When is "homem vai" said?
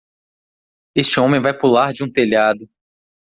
1.19-1.55